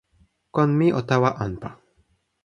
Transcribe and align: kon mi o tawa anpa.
kon 0.55 0.69
mi 0.77 0.87
o 0.97 0.99
tawa 1.09 1.29
anpa. 1.45 1.69